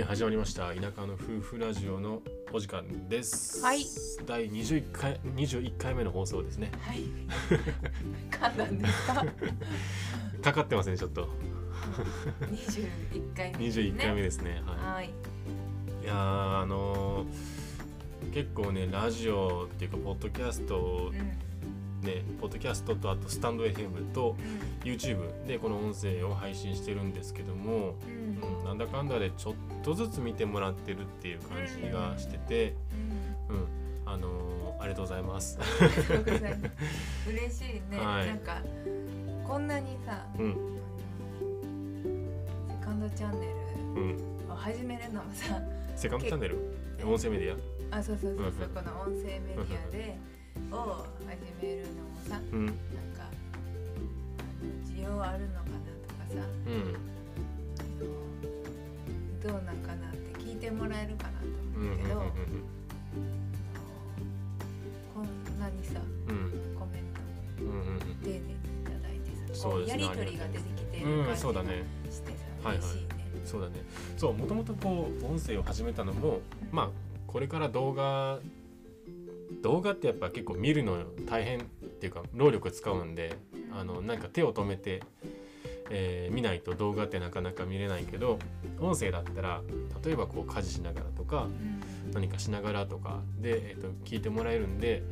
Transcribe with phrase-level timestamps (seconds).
[0.00, 3.84] はい始まりました田舎の夫婦ラジオのお時間ですはい
[4.26, 7.02] 第21回21回目の放送ですねはい。
[8.30, 9.24] 噛んだんですか？
[10.42, 11.28] かかってますねちょっと
[12.50, 12.80] 二十
[13.12, 15.06] 一回目、21回目ですねははい。
[15.06, 15.08] い
[16.04, 17.28] いやーあのー
[18.34, 22.06] 結構ねラジオっていうかポッドキャストうん。
[22.06, 24.36] ねポッドキャストとあとスタンド FM と
[24.84, 28.19] YouTube でこの音声を配信してるんですけども、うん。
[28.60, 32.74] うん、なんだかんだでちょっとずつ見てもらってるっていう感じがしてて、
[33.48, 33.56] うん。
[33.56, 33.66] うん、
[34.06, 34.50] あのー
[34.80, 35.58] ありがとうございます。
[37.28, 37.98] 嬉しいね。
[37.98, 38.62] はいなんか
[39.46, 40.56] こんなにさ、うん、
[42.66, 43.46] セカンドチャンネ
[43.94, 45.60] うん、ルを始めるのもさ、
[45.96, 46.56] セカンドチャンネル？
[47.04, 47.56] 音声メディ
[47.90, 50.18] あそうそうそうそううんこの音声メディアで
[50.72, 50.74] を
[51.26, 52.38] 始めるのもさ、ア。
[52.38, 52.80] うん、なんか
[54.86, 56.48] 需要あるのかなとかさ。
[56.66, 56.96] うん、
[59.50, 62.28] どうなんかなって聞いてもらえるかなとうん、うん、思うけど、うん、
[65.12, 67.04] こんなにさうん、コメン
[67.58, 71.82] トもうん、うん、丁寧にいただいてさ、そうですねこうやり取りが出てきてるうん、感じがそうだね。
[72.08, 73.10] してさ、はいはい嬉しいね。
[73.44, 73.74] そうだね。
[74.16, 76.40] そう、もともとこう音声を始めたのも、
[76.70, 76.90] まあ
[77.26, 78.38] これから動画
[79.62, 81.62] 動画ってやっぱ結構見るの大変っ
[82.00, 83.36] ていうか労力使うんで、
[83.72, 85.02] あのなんか手を止めて、
[85.90, 88.38] えー見ないと動画ってなかなか見れないけど、
[88.80, 89.60] 音声だったら
[90.04, 91.80] 例えばこう家事しながらとかうん。
[92.12, 95.02] 何かしながらとかで、えー、と聞いてもらえるんで、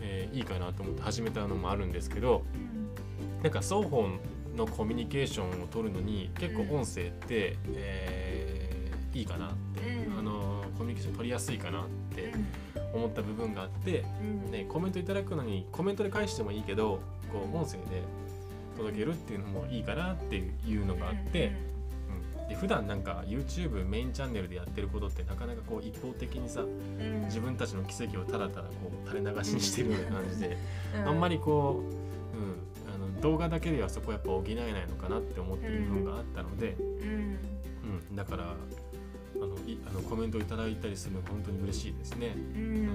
[0.00, 2.42] えーいいかなと思って始めたのもあるんですけど、
[3.42, 4.08] なんか双方
[4.56, 10.18] のコミュニケーションを取るのに結構音声って、えーいいかなって、うん。
[10.18, 12.32] あのコミュニケーション取りやすいかなって
[12.94, 13.00] うん。
[13.00, 14.50] 思った部分があって、うん。
[14.50, 17.00] ね、コメントいただくのにコメントで返してもいいけど
[17.32, 18.02] こう音声で
[18.76, 21.52] 届けるっていうのもいいかなっていうのがあって、
[22.40, 27.24] うん、で普段なんか YouTube メインチャンネルでやってることってなかなかこう一方的にさうん。
[27.24, 30.56] 自分たちの奇跡をただただこう垂れ流しにしてるような感じで。
[30.96, 31.08] うん。
[31.08, 37.38] あんまりこう、うん、あの動画だけではそこやっぱ補えないのかなって思ってる部分があったので、うん。
[38.10, 38.16] うん。
[38.16, 38.54] だから
[39.36, 42.34] あのいあのコメントいただいたりするのが本当に嬉しいですね。
[42.36, 42.88] うん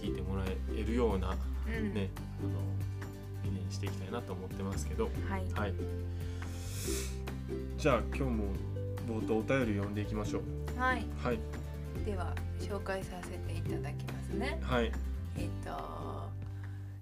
[0.00, 1.36] 聞いてもらえるような、
[1.66, 2.10] うんね
[2.40, 2.50] あの
[3.44, 5.74] 理念にしていきたいなと思ってますけど、はいはい。
[7.76, 8.44] じゃあ今日も
[9.08, 10.80] 冒頭お便り読んでいきましょう。
[10.80, 11.38] はいはい
[12.04, 14.92] では紹介させていただきますねはい
[15.36, 16.28] えっ、と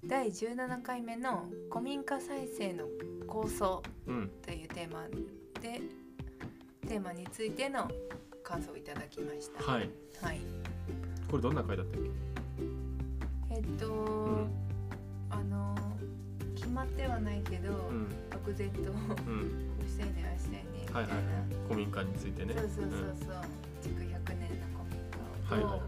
[0.07, 2.85] 第17回目の古民家再生の
[3.27, 5.07] 構想うんというテーマ
[5.61, 5.81] で
[6.89, 7.89] テーマについての
[8.43, 9.63] 感想をいただきました。
[9.71, 9.91] はい
[10.23, 10.41] はい。
[11.31, 12.36] これどんな回だったっけ？
[13.57, 14.51] えっと、ん
[15.31, 15.75] あの
[16.55, 19.41] 決まってはないけど、うん漠然とこうん。
[19.85, 21.01] うしたいねああしたいねみたな。
[21.01, 21.23] はいいはい
[21.69, 22.55] 古民家についてね。
[22.55, 23.45] そうそうそううんそう。
[23.83, 24.67] 築100年の
[25.47, 25.81] 古民家を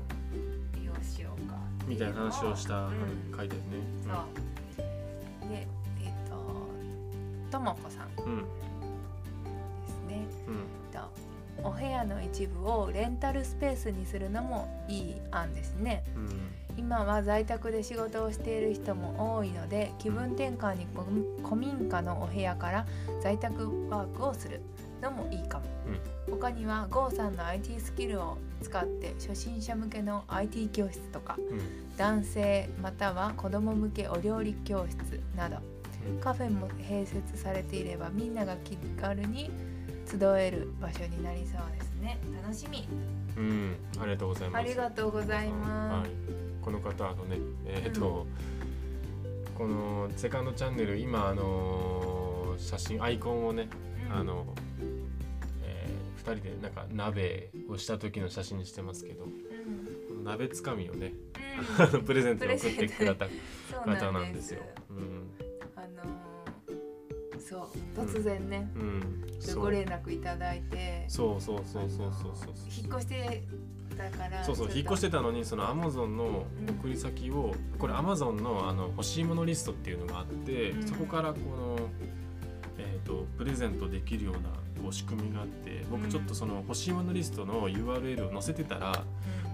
[0.75, 1.57] 利用しようか
[1.87, 3.67] みたいな話をした、うん書いてるね。
[4.03, 5.49] そう。
[5.51, 5.67] で
[6.03, 6.37] えっと
[7.51, 8.33] ともこさんでうん。
[8.33, 8.41] うん。
[8.41, 8.47] す
[10.09, 10.27] ね。
[10.49, 10.57] うん。
[11.63, 16.29] とお部屋の一部をレンタルスペースにするのもいい案ですねうん。
[16.79, 21.05] 今は在宅で仕事をしている人も多いので気分転換にこ
[21.43, 22.87] 古民家のお部屋から
[23.21, 24.63] 在宅ワークをする
[25.03, 25.65] のもいいかも、
[26.31, 31.97] 他には GO さんの IT スキルを使って初心者向けの IT 教室とかうん。
[31.97, 35.57] 男性または子供向けお料理教室など
[36.09, 39.51] うんカフェも併設されていればみんなが気軽に
[40.07, 42.89] 集える場所になりそうですね楽しみ
[43.37, 43.77] うん。
[44.01, 44.63] ありがとうございます。
[44.63, 46.48] ありがとうございますはい。
[46.69, 48.27] この方あのね、えっ、と、
[49.57, 53.71] このセカンドチャンネル今あのー写真アイコンをね、
[54.11, 54.19] うん。
[54.19, 54.45] あの、
[55.63, 60.25] えー、2人でなんか鍋をした時の写真にしてますけど、うん。
[60.25, 61.15] 鍋つかみをね、
[62.05, 63.27] プレゼントで送ってくれた
[63.87, 64.61] 方なんですすよ。
[64.91, 65.31] うん。
[65.75, 69.03] あのーそう突然ね、うん。
[69.55, 71.07] ご連絡いただいて。
[71.09, 72.55] そうそうそうそうそうそう。
[72.77, 73.43] 引っ越して
[73.99, 76.47] たからそうそう引っ越しててたのにそのアマゾンの
[76.81, 80.87] 送り先をこれアマゾンのあの欲しいものリストっていうのがあって、うん。
[80.87, 81.79] そこからこの、
[82.79, 84.41] えー、とプレゼントできるような
[84.83, 89.05] こう仕組みがあって僕ちょっとその欲しいものリストの URL を載せてたら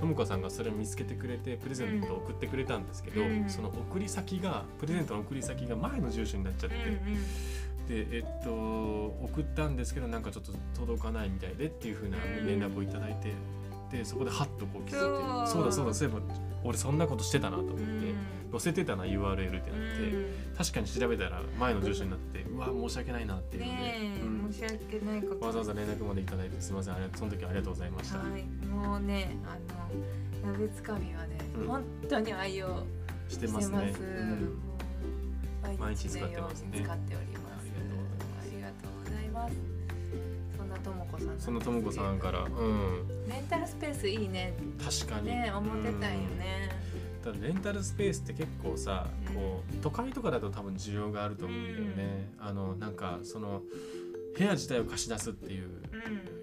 [0.00, 6.76] ともかさんがそれを見つけてくれてプレゼントを送ってくれたんですけど、うんその送り先がプレゼントの送り先が前の住所になっちゃって、
[7.88, 13.32] でえっと送ったんですけどなんかちょっと届かないみたいでっていう風な連絡をいただいて、
[13.98, 15.62] でそこでハッとこう気づいてそう。
[15.62, 16.20] そうだそうだそういえば
[16.64, 17.82] 俺そんなことしてたなと思って、
[18.50, 24.52] 載せてたな URL ってなって、確かに調べたら前の住所になってうわ申し訳ないなっていうので、うん。
[24.52, 25.46] 申し訳ないこと。
[25.46, 28.66] わざわざ連絡までいただいてすみませんありがとうその時はありがとうございました、はい。
[28.66, 31.66] もうねあの鍋つかみはね、うん。
[31.66, 32.82] 本当に愛用
[33.28, 33.70] してます。
[33.70, 33.76] ね。
[33.76, 34.58] もううん
[35.62, 36.80] 毎毎日使ってますね。
[36.82, 37.43] 使っております
[40.84, 42.42] ともこさんそのともこさんから。
[42.42, 43.08] うん。
[43.28, 44.54] レンタルスペースいいね。
[44.78, 45.26] 確かに。
[45.26, 46.70] ね思ってたんよね。
[47.24, 53.62] ただレンタルスペースって結構さうんこう都会とかだと多分需要があると思うんだよね、あのなんかその
[54.36, 55.70] 部屋自体を貸し出すっていう。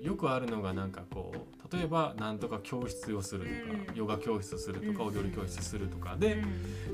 [0.01, 0.05] うん。
[0.05, 3.95] よくあるのがなんかこう例えばなんとか教室をするとか、うん。
[3.95, 5.15] ヨガ教室するとか、うん。
[5.15, 6.15] 踊り教室するとか。
[6.17, 6.43] で、うん。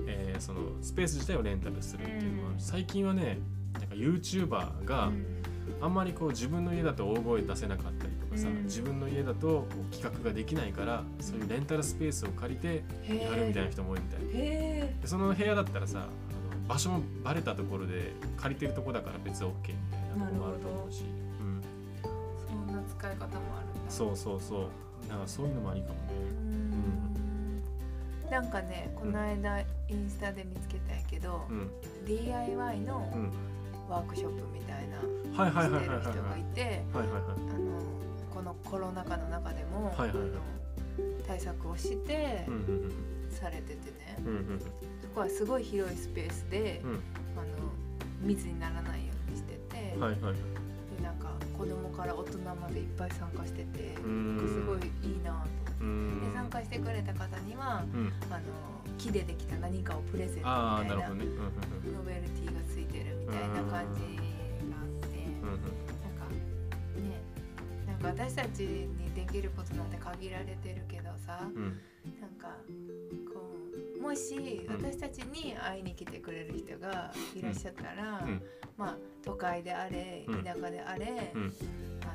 [0.08, 2.60] えーそのスペース自体をレンタルするっていうのは、うん。
[2.60, 3.40] 最近はね
[3.74, 5.12] なんか YouTuber が
[5.80, 8.64] あんまりこう自分の家だと大声出せなかったりとかさ、うん。
[8.64, 21.04] 自分の家だとこう企画ができないからそういうレンタルスペースを借りてへやるみたいな人も多いみたいへでその部屋だったらさあの場所もバレたところで借りてるとこだから別に OK みたいなとこもあると思うし、
[21.40, 21.62] うん、
[22.04, 22.08] え
[22.48, 23.92] そんな使い方もあるんだ。
[23.92, 25.10] そうそうそう。
[25.10, 26.00] なんかそういうのもありかもね。
[28.26, 28.32] うん。
[28.32, 31.70] なんかねこの間インスタで見つけたんやけど、うん。
[32.06, 33.32] DIY のうん
[33.90, 36.84] ワークショップみたいなしてる人がいて
[38.34, 40.30] このコロナ禍の中でも、はいはいはい。
[40.30, 40.42] あの
[41.28, 42.92] 対策をしてうんうん
[43.30, 46.92] されててね、うんうんそこはすごい広いスペースで、うん。
[46.92, 47.48] あの
[48.22, 50.34] 密にならないようにしてて、うんはいはい。
[50.34, 54.02] でなんか子供から大人までいっぱい参加してて、す
[54.62, 56.32] ごいいいなとうーん。
[56.32, 58.14] で参加してくれた方にはうん。
[58.32, 58.42] あの
[58.98, 61.26] 木でできた何かをプレゼントみたいななるほどね。
[61.26, 62.57] うんうんノベルティがついてる
[63.28, 65.60] みたいな感じがあって、うんうんなん
[66.16, 66.26] か
[66.96, 67.22] ね
[67.86, 71.64] なんか私たちにできることなんて限られてるけどさうん。
[71.64, 71.82] うん
[72.22, 72.48] なんか
[73.34, 73.42] こ
[73.98, 78.42] うもしうん私たちに会いに来てくれる人がいらっしゃったら、うん。
[78.78, 80.44] まあ都会であれうん。
[80.44, 81.54] 田舎であれ、うん。
[82.04, 82.06] あ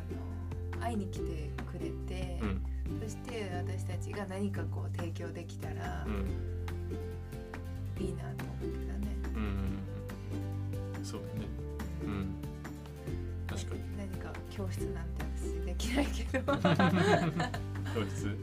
[0.78, 2.62] の会いに来てくれて、うん。
[3.02, 6.30] そして私たちが何かこう提供できたらうん。
[8.02, 9.12] いいなと思うけどね。
[11.02, 11.46] うんうんそうだね。
[12.04, 12.34] うん。
[13.46, 13.80] 確かに。
[13.98, 16.52] 何か教室なんて私できないけど。
[16.54, 16.60] 教
[18.08, 18.26] 室？
[18.26, 18.36] うん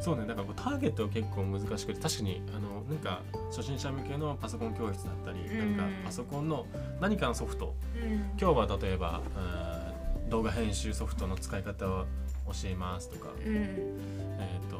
[0.00, 0.26] そうね。
[0.26, 3.20] だからターゲットは結構難しくて確かにあのなんか
[3.50, 5.76] 初心者向けのパソコン教室だったり、うん。
[5.76, 6.66] なんかパソコンの
[7.00, 7.74] 何かのソフト。
[7.96, 8.12] うん。
[8.40, 12.04] 今日は例えばあー動画編集ソフトの使い方を
[12.46, 13.54] 教えますとか、うん。
[13.54, 14.76] えっ、と、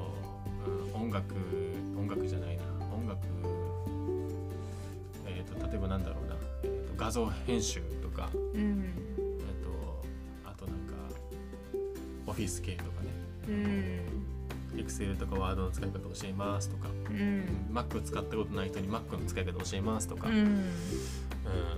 [0.94, 1.34] うん音楽
[1.98, 2.47] 音楽じゃない
[7.08, 8.84] 画像編集とかうん。
[8.84, 10.04] えっ、と
[10.44, 10.94] あとなんか
[12.26, 12.90] オフィス系とか
[13.48, 13.62] うん。
[13.62, 14.02] ね
[14.76, 17.44] Excel とか Word の使い方を教えますとか、うん。
[17.72, 20.44] Mac を使ったことない人に Mac の使い方を教えますとか、ううん。
[20.44, 20.70] ん。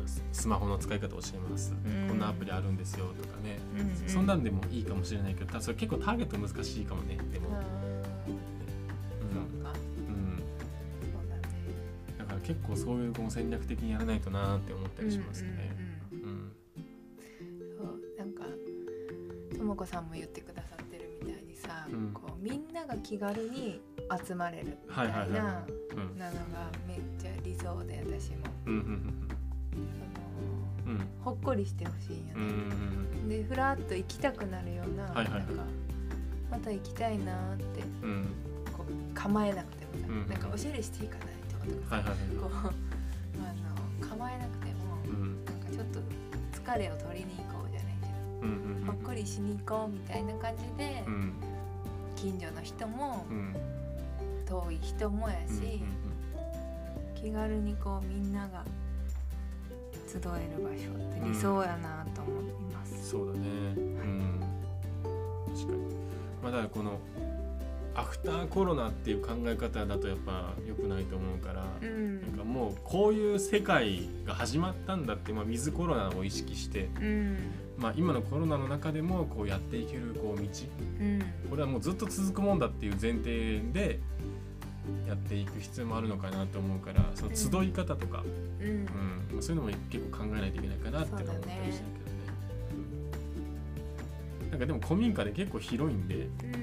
[0.04, 2.08] ススマホの使い方を教えます、うん。
[2.08, 7.16] こんなアプリあるんですよとかね、うんそんなんでもいいかもしれないけどたそれ結構ターゲット難しいかもね。
[7.32, 7.50] でも、
[12.50, 15.70] 結構そういうこう戦略的にやらないとなって思ったりしますね。
[16.12, 16.52] うんうんうんうん。
[17.76, 18.44] そうなんか
[19.56, 22.10] ともこさんも言ってくださってるみたいにさ、うん。
[22.12, 23.80] こうみんなが気軽に
[24.26, 25.64] 集まれるみたいななのが
[26.88, 28.46] めっちゃ理想で私も。
[28.66, 29.14] うん
[31.22, 33.28] ほっこりしてほしいんようんうん。
[33.28, 33.36] ね。
[33.38, 35.32] でふらっと行きたくなるような,、はいはいはい。
[35.32, 35.64] なんか
[36.50, 38.26] また行きたいなーってうん。
[38.72, 41.26] こう構えなくてもさ、うんなんかおしゃれしていいかない
[41.68, 42.36] とかさ、はいはいはい。
[42.36, 42.50] こう
[43.40, 45.44] あの構えなくても、うん。
[45.44, 46.00] なんかちょっと
[46.60, 48.12] 疲れを取りに行こうじゃないけど。
[48.42, 51.32] うんうんほっこりしに行こうみたいな感じで、うん
[52.16, 53.54] 近所の人もうん
[54.46, 57.22] 遠い人もやし、うん。
[57.22, 58.64] 気軽にこうみんなが
[60.06, 60.20] 集え
[60.56, 63.10] る場所って理想やなと思います。
[63.10, 63.48] そうだね。
[63.76, 64.40] うん。
[65.54, 65.78] 確かに。
[66.42, 66.98] まあだこの
[68.00, 72.22] アフターコロナっていう考え方だとやっぱ良くないと思うから、うん。
[72.22, 77.38] なんかもうこういう世界が始まったんだって、まあ、ウィズコロナを意識して、うん。
[77.76, 80.48] まあ、今のコロナの中でもこうやっていけるこう道
[81.00, 81.20] うん。
[81.50, 84.00] これはもうずっと続くもんだっていう前提で
[85.06, 88.24] やっていく必要もあるのかなと思うからその集い方とか、
[88.60, 88.66] うん。
[88.66, 88.84] うん。
[89.32, 91.82] まあ、そういうのも結構考えないといけないかなって思ったりしたけどね。
[91.84, 92.10] うん
[94.50, 96.59] なんかでも古民家で結構広いんでうん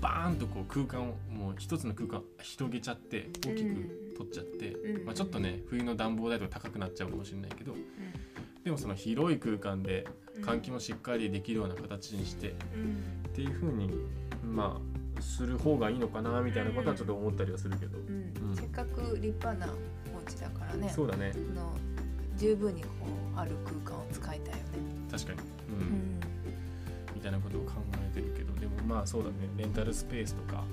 [0.00, 5.04] バーンとこう空間をもう一つの空間広げちゃって大きく取っちゃって、うん。
[5.04, 7.74] まあ、ちょっとね冬の暖房代とか高くなっちゃうかもしれないけど
[8.64, 10.06] でもその広い空間で
[10.40, 13.28] 換気もしっかりできるような形にしてうん。
[13.28, 13.90] っていう風に
[14.42, 14.80] ま
[15.16, 18.50] あする方がいいのかなみたいなことはちょっと思ったりはするけど、うん。
[18.50, 18.56] うん。
[18.56, 19.72] せっかく立派な
[20.14, 21.32] お家だからねそうだね。
[21.54, 21.76] の
[22.36, 22.88] 十分にこ
[23.34, 24.62] うある空間を使いたいよね。
[25.10, 26.20] 確かに、ううんん。
[27.14, 27.72] みたいなことを考
[28.16, 28.27] えて
[28.86, 29.34] まあそうだね。
[29.56, 30.64] レンタルスペースとか、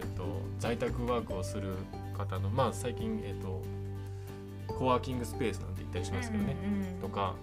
[0.00, 0.24] えー、と
[0.58, 1.74] 在宅ワークをする
[2.16, 3.62] 方のまあ最近、えー、と
[4.68, 7.34] コワーキングスペースなんて言ったりしますけどね、うんとか、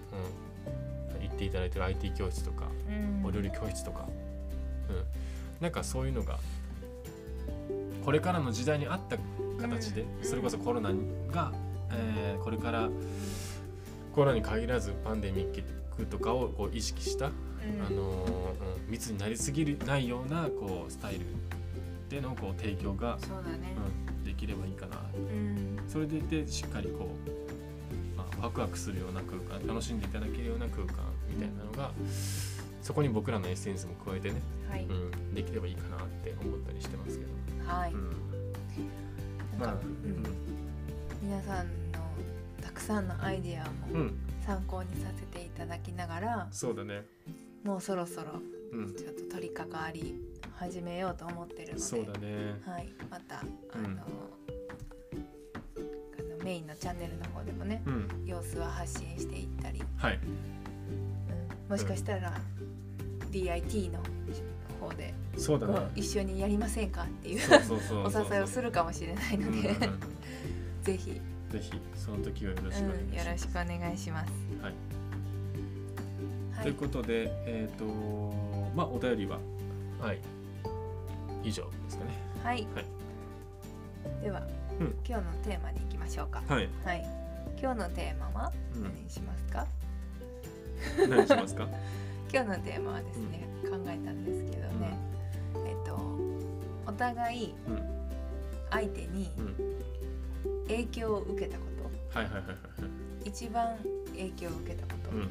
[1.20, 3.26] うん、行っていただいてる IT 教室とかうん。
[3.26, 4.08] お料理教室とか、
[4.90, 5.04] うん、
[5.62, 6.38] なんかそういうのが
[8.04, 9.18] これからの時代に合った
[9.62, 10.92] 形で、うんそれこそコロナ
[11.32, 11.54] が、
[11.92, 12.90] えーこれから
[14.14, 15.64] コロナに限らずパンデミッ
[15.96, 17.34] クとかをこう意識した、うん
[17.88, 18.54] あの
[18.88, 21.22] 密になりすぎるないようなこうスタイル
[22.10, 23.76] でのこう提供が、そうだね。
[24.18, 25.80] うん、できればいいかなうん。
[25.88, 30.94] それでいてしっかりこう、まあ、ワクワクするような空間楽しんでいただけるような空間
[31.30, 31.92] みたいなのが、
[32.82, 37.32] そこに僕らのエッセンスも加えてね、はい、うん、できればいいかなって思ったりしてますけど、
[37.66, 38.12] はい、うん、
[39.60, 39.78] まあなん。
[39.78, 40.24] か、うん。
[41.24, 42.00] 皆さんの
[42.62, 43.66] たくさんのアイディア
[43.96, 44.14] もん、
[44.46, 47.06] 参考にさせていただきながら、そうだね、
[47.64, 48.42] もうそろそろ
[48.74, 50.16] うん、ちょっと取り掛かり
[50.56, 53.44] 始めようと思ってるので、そうだね、はい、またあ
[53.78, 53.86] の,、うん。
[53.86, 54.04] あ
[56.38, 62.34] のメインのチャンネルの方でもねうん、様子は発信していったり、はい、うん、もしかしたら
[63.32, 64.00] DIT の
[64.82, 65.92] 方でそうだね。
[65.96, 67.40] 一緒にやりませんかっていう
[68.06, 69.76] お誘いをするかもしれないので、
[70.84, 73.44] ぜひ、ぜひその時はよろしくお願いします。
[73.44, 74.43] しくお願いします。
[76.64, 77.84] ということで、えっ、と
[78.76, 79.38] まあお便りは？
[80.00, 80.20] はい。
[81.44, 82.12] 以上ですかね。
[82.42, 82.86] はい、はい。
[84.24, 84.42] では、
[84.80, 84.96] うん。
[85.06, 86.42] 今日のテーマに行きましょうか。
[86.48, 87.06] はい、はい、
[87.62, 88.52] 今日のテーマは？
[88.76, 89.68] う何にしますか？
[91.06, 91.68] ん、何しますか？
[92.34, 94.98] 今日のテーマはですね、考えたんですけどね、
[95.66, 95.96] えっと
[96.88, 97.82] お互いうん、
[98.72, 101.66] 相手にうん、影響を受けたこ
[102.14, 102.88] と、はいはいはいはいは
[103.26, 103.30] い。
[103.30, 103.76] 一番
[104.14, 105.12] 影響を受けたこと。
[105.12, 105.30] うん、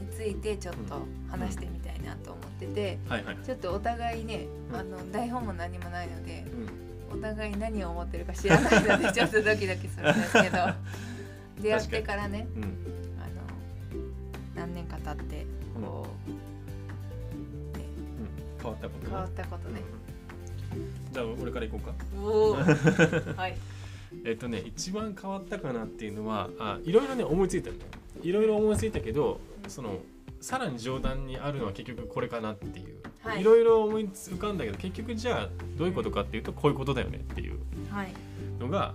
[0.00, 3.36] についてちょっと話してみたいなと思ってて、はいはい。
[3.44, 4.76] ちょっとお互いね、うん。
[4.76, 6.44] あの台本も何もないので
[7.12, 10.58] うん、お互い何を思ってるか知らないので ちょっとドキドキするんですけど。
[11.60, 12.72] 出会ってからねうん、あの
[14.56, 15.46] 何年か経って
[15.80, 16.30] こう、
[17.78, 17.84] ね、
[18.58, 19.10] うん、変わったことね。
[19.10, 19.80] 変わったことね。
[20.74, 21.12] うん。
[21.12, 23.32] じゃあ俺から行こうか。
[23.40, 23.56] はい。
[24.24, 27.70] えっとね一番変わったかなっていうのはあいろいろね思いついた
[28.22, 29.98] いろいろ思いついたけどその
[30.40, 33.40] さらに上段にあるのは結局これかなっていう、はい。
[33.40, 37.58] いろいろ思い浮かんだけど結局じゃあどういうことかっていうとこういうことだよねっていう。
[37.90, 38.12] はい。
[38.58, 38.94] のが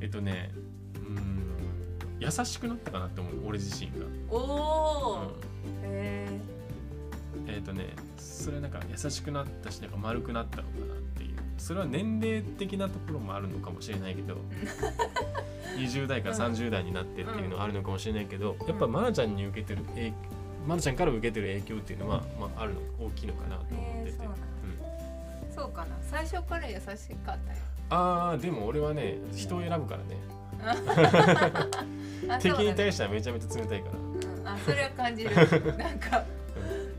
[0.00, 0.50] えっとね
[0.94, 1.40] うーん
[2.18, 3.34] 優しくなったかなって思う。
[3.46, 4.06] 俺自身が。
[4.30, 5.28] おお、うん。
[5.82, 6.28] へ
[7.46, 11.36] えっとねそれなんか優しくなったしなんか丸くなったのかなっていう。
[11.56, 14.38] それは年齢的なところもあるのかもしれないけど
[15.76, 20.12] 20代から30代になってっていうのはあるのかもしれないけど、やっぱ愛菜ちゃんに受けてる影
[20.68, 24.32] 愛菜ちゃんから受けてる影響っていうのは、まあ、あるの大きいのかなと思ってて、へーそううん。
[24.32, 25.96] えそうかな。
[26.02, 27.38] 最初から優しかったよ。
[27.90, 30.16] あーでも俺はね人を選ぶからね。
[32.28, 33.98] あ敵に対してはめちゃめちゃ冷たいから。
[33.98, 34.48] うん。
[34.48, 35.34] あそれは感じる。
[35.34, 36.24] なんか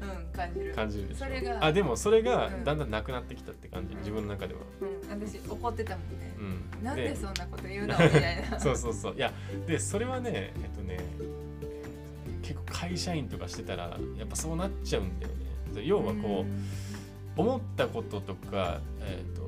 [0.01, 0.74] うん感じる。
[0.74, 2.63] 感じるそれがあでもそれがうん。
[2.63, 4.00] だんだんなくなってきたって感じ、うん。
[4.00, 5.22] 自分の中では、うん。
[5.28, 6.31] 私怒ってたもんね。
[6.31, 6.31] うん、
[6.82, 8.60] なんでそんなこと言うのみたいな。
[8.60, 9.16] そうそうそう。
[9.16, 9.32] いや
[9.68, 10.98] でそれはねえっとね
[12.42, 15.42] 結構会社員とかしてたらやっぱそうなっちゃうんだよね。
[15.76, 16.46] で要はこ
[17.38, 19.42] う、思ったこととかえっ、と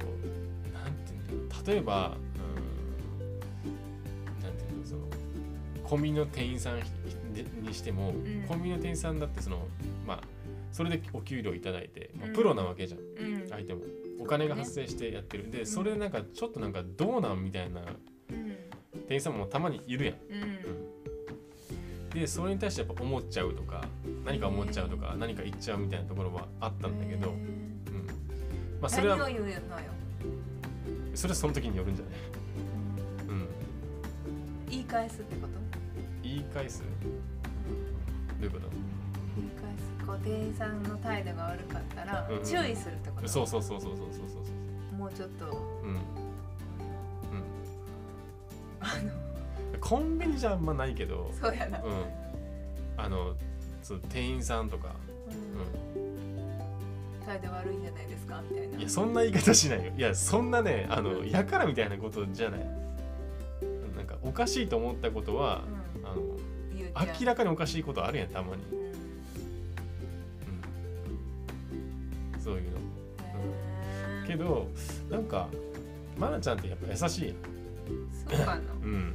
[0.73, 1.67] なんていうんだろう。
[1.67, 2.17] 例えば
[3.65, 5.01] うんなんていうのその
[5.83, 6.79] コンビニの店員さん
[7.33, 8.45] でにしても、ん。
[8.47, 9.67] コンビニの店員さんだってその
[10.05, 10.23] まあ
[10.71, 12.33] それでお給料いただいて、まあうん。
[12.33, 12.99] プロなわけじゃん。
[12.99, 13.49] うん。
[13.49, 13.81] 相手も
[14.19, 15.51] お金が発生してやってる。
[15.51, 17.83] でそれなんかちょっとなんかどうなんみたいなう
[18.33, 18.57] ん。
[19.07, 20.15] 店員さんもたまにいるやん。
[20.15, 20.17] う
[22.15, 22.19] ん。
[22.19, 23.83] でそれに対してやっぱ思っちゃうとか
[24.23, 27.81] 何か思っちゃうとか何か言っちゃうみたいなところはあったんだけど、うん。
[28.79, 29.17] まあそれは
[31.15, 32.15] それはその時によるんじゃない、
[33.29, 33.47] うん、
[34.69, 35.53] 言い返すってこと？
[36.21, 36.81] 言い返す？
[36.81, 36.85] ど
[38.41, 38.67] ういうこと？
[40.13, 43.27] こう店員さんの態度が悪かったらうんうん注意するってこと？
[43.27, 44.37] そうそうそうそうそうそうそ
[44.93, 45.45] うもうちょっと。
[45.51, 45.97] そううん。
[48.79, 49.03] あの。
[49.03, 49.23] うん
[49.79, 51.29] コンビニじゃあんまないけど。
[51.41, 51.81] そうやな。
[51.83, 52.05] うん。
[52.95, 53.35] あの
[53.81, 54.95] そう店員さんとか、
[55.27, 57.25] うん。
[57.25, 58.41] 態度悪いんじゃないですか？
[58.49, 58.77] みたいな。
[58.77, 59.91] いやそんな言い方しないよ。
[59.97, 62.59] いやそんなねあのやからみたいなことじゃない。
[63.97, 65.63] なんかおかしいと思ったことは、
[65.97, 66.07] うん。
[66.07, 66.21] あの
[66.73, 68.63] 言うちゃう明らかにおかしいことあるやんたまに、
[74.43, 74.67] ど
[75.09, 75.49] なんか
[76.17, 77.35] まなちゃんってやっぱ優しい
[78.29, 78.55] そうかな。
[78.55, 79.13] うん。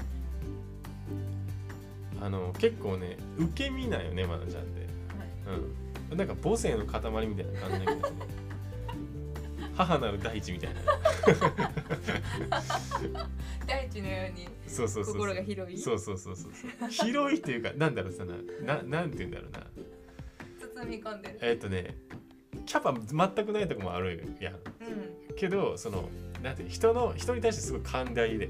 [2.21, 4.87] あの結構ね受け身なんよねまなちゃんって。
[6.11, 6.19] うん。
[6.19, 8.17] なんか母性の塊みたいな感じだけどね。
[9.77, 10.81] 母なる大地みたいな。
[13.67, 15.15] 大地のようにそうそうそう。
[15.15, 15.79] 心が広い？
[15.79, 16.53] そうそうそうそう。
[16.91, 18.35] 広いっていうかなんだろうさな
[18.77, 19.61] ななんて言うんだろうな。
[20.83, 21.39] 包み込んでる。
[21.41, 21.97] えーっ、とね
[22.67, 24.55] キャパ全くないとこもあるやん。
[24.55, 24.61] うん
[25.39, 26.09] けどその
[26.43, 28.49] なんて人の人に対してすごい寛大だよね、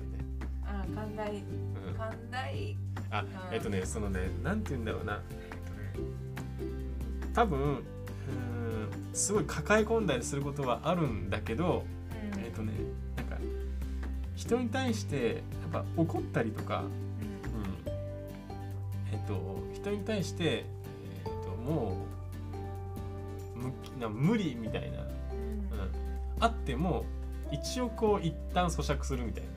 [0.64, 1.30] あ寛大。
[1.30, 1.42] うん、
[1.96, 2.76] 寛大。
[3.10, 3.54] あうん。
[3.54, 5.20] えっとねそのねなんて言うんだろうな。
[7.34, 7.82] 多分うーん
[9.12, 11.84] すごい抱え込んだりすることはあるんだけど
[12.34, 12.40] うん。
[12.40, 12.72] えっとね
[13.16, 13.36] なんか
[14.34, 15.42] 人に対して
[15.72, 17.92] やっぱ怒ったりとか、うん、
[19.12, 20.64] えっと人に対してえ
[21.26, 22.06] っとも
[24.04, 24.98] う無理みたいな、
[26.40, 27.04] あっても
[27.50, 29.50] 一応こう一旦咀嚼するみたいな。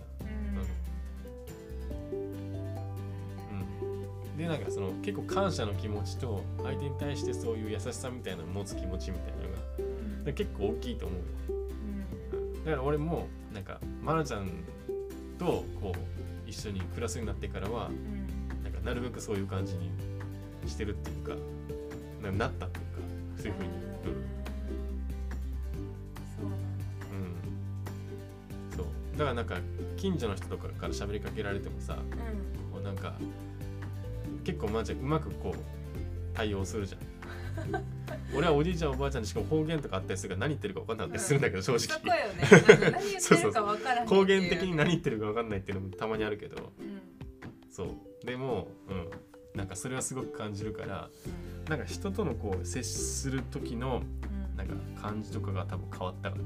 [4.31, 11.25] うん、でなんかその結構感謝の気持ちと相手に対してそういう優しさみたいなのを持つ気持ちみたいなのが結構大きいと思うよ。
[12.29, 12.63] うん。
[12.63, 14.49] だから俺もなんか愛菜ちゃん
[15.37, 15.45] と
[15.81, 18.63] こう一緒に暮らすようになってからはうん。
[18.63, 19.91] なんかなるべくそういう感じに
[20.67, 21.35] してるっていうか
[22.21, 23.01] ななったっていうか
[23.37, 23.69] そういうふうに、
[24.03, 24.13] そう
[29.21, 29.57] そうだからなんか
[29.97, 32.71] 近所の人とかから喋りかけられてもさうん。
[32.73, 33.13] こうなんか
[34.43, 37.01] 結構まあじゃうまくこう対応するじゃん。
[38.33, 42.43] 俺はおじいちゃんおばあちゃんにしかも方言とかあったりするから何言ってるか分かんなかったりするんだけど正そこ直よね。
[42.91, 44.19] 何言ってるか分からっていう。
[44.19, 47.01] 方言的に何言ってるか分かんないっていうのもたまにあるけどうん。
[47.69, 48.25] そう。
[48.25, 49.09] でもうん。
[49.53, 51.09] なんかそれはすごく感じるから
[51.67, 54.57] なんか人とのこう接する時のうん。
[54.57, 56.43] なんか感じとかが多分変わったかな、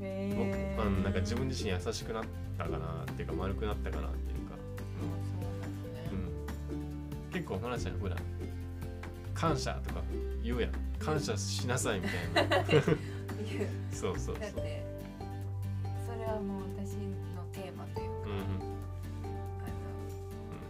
[0.00, 2.24] 僕うんなんか自分自身優しくなっ
[2.56, 4.54] たかなっていうか丸くなったかなっていうか、
[4.98, 7.32] そうなん。
[7.32, 8.16] 結構まなちゃんほら
[9.34, 10.02] 感謝とか
[10.42, 10.70] 言うやん。
[10.98, 12.64] 感謝しなさいみたいな。
[13.92, 14.40] そうそうそう。
[14.40, 14.82] だって
[16.06, 16.96] それはもう私
[17.36, 18.40] のテーマというか、うんうん。
[19.24, 19.72] あの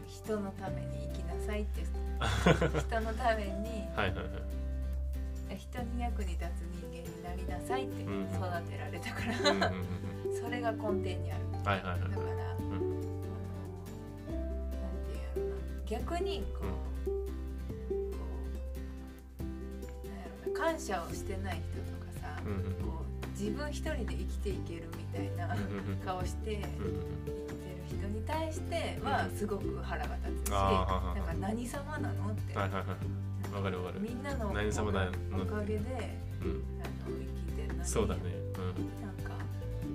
[0.08, 1.82] 人のために生きなさいって
[2.80, 4.22] 人のためにはいはいは
[5.54, 5.56] い。
[5.56, 6.89] 人に役に立つ人
[7.50, 8.22] なさいってうんうん。
[8.24, 8.30] 育
[8.70, 9.84] てられたかうんうんら、うん。
[10.40, 11.44] それが根底にある。
[11.44, 12.00] うんはいはいはい。
[12.00, 13.00] だから、あのんなん
[15.04, 15.56] ていうんやろな。
[15.86, 16.64] 逆にこ
[17.06, 17.12] う,、こ
[19.40, 23.10] うなんやろな感謝をしてない人とかさ、うんうんこう
[23.40, 25.96] 自分一人で生きていけるみたいなうんうんうん。
[26.04, 26.94] 顔して生きてうんうん。
[26.94, 27.04] る
[27.88, 34.00] 人に対してはすごく腹が立つし、なんか何様なのって、はいはいはいわかるわかる。
[34.00, 34.62] みんなのおか
[35.64, 36.18] げで
[37.84, 38.20] きてるのにそうだね。
[39.02, 39.34] なんか、
[39.84, 39.86] う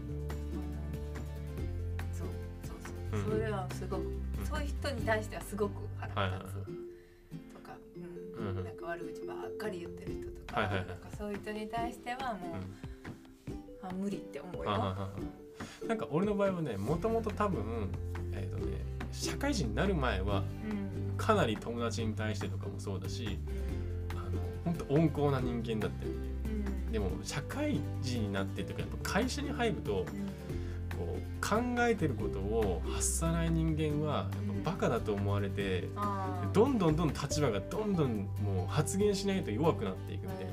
[0.62, 2.28] ん、そう
[2.64, 2.78] そう
[3.12, 3.40] そう、うん。
[3.40, 4.04] それはすごく、
[4.50, 6.50] そういう人に対してはすごく腹はいはいはい。
[6.50, 8.48] つとか、うん。
[8.48, 8.64] うんうん。
[8.64, 10.88] なんか悪口ばっかり言ってる人とか、はいはいはい。
[10.88, 14.70] なんかそういう人に対してはもう、あ無理って思うよ。
[14.70, 15.10] あはいはいは。
[15.84, 17.90] いなんか俺の場合はねもともと多分
[18.34, 18.78] えっ、とね
[19.12, 21.18] 社会人になる前はうん。
[21.18, 23.40] かなり友達に対してとかもそうだし
[24.12, 26.18] あの本当温厚な人間だったよね。
[26.30, 26.35] うん
[26.96, 30.06] でも社会人になってというかやっぱ会社に入るとうん。
[30.98, 35.90] こう考えてることを発さない人間はやっぱバカだと思われて
[36.54, 40.52] どんどんどんどん立場がどんどんもう発言しないと弱くなっていくみたいな。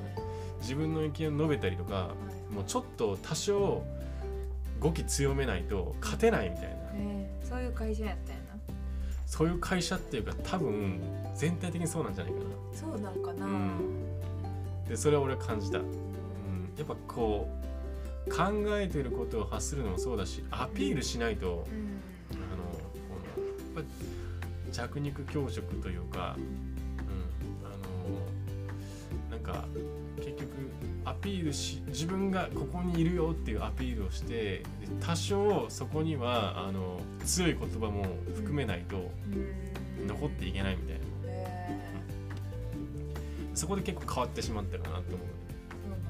[0.59, 2.15] 自分の意見を述べたりとかは
[2.51, 2.55] い。
[2.55, 3.85] もうちょっと多少
[4.81, 6.75] 語気強めないと勝てないみたいな。
[6.95, 7.49] えー。
[7.49, 8.75] そういう会社やったんやな。
[9.27, 11.01] そういう会社っていうか多分
[11.37, 12.45] 全体的にそうなんじゃないかな。
[12.75, 13.47] そうなんかな。
[13.47, 14.03] うん。
[14.89, 16.12] でそれは俺は感じた、うん、
[16.77, 17.49] やっぱこ
[18.27, 18.45] う考
[18.79, 22.63] えてることを発するのもそうだしアピールしないとうんあの
[23.09, 23.21] こ
[23.75, 27.71] のやっぱ弱肉強食というか、うん、あ
[29.31, 29.67] のなんか
[30.17, 30.49] 結局
[31.05, 34.65] アピールし自分がここにいるよっていうアピールをしてで
[35.01, 38.05] 多少そこにはあの強い言葉も
[38.35, 39.73] 含めないとうん。
[40.07, 41.03] 残っていけないみたいな。
[41.33, 41.81] へ
[43.55, 45.29] そこで結構変わってしまったかなと思う、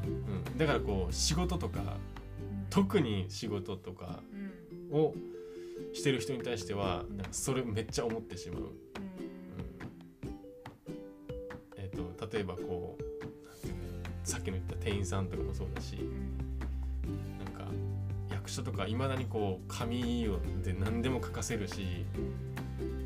[0.06, 4.22] うなんだからこう仕事とかうん特に仕事とか
[4.90, 5.14] うんを
[5.92, 8.62] してる人に対してはなんかそれめっちゃ思ってしまう。
[11.76, 13.02] えー、と例えばこう
[14.24, 16.04] さっきの言った店員さんとかもそうだしう
[17.08, 17.72] んなんか
[18.30, 22.06] 役所とかいまだにこう紙をで何でも書かせるし